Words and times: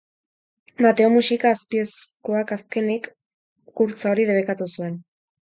Mateo 0.85 1.09
Muxika 1.15 1.51
apezpikuak, 1.57 2.55
azkenik, 2.57 3.11
gurtza 3.83 4.09
hori 4.15 4.27
debekatu 4.33 4.71
zuen. 4.75 4.99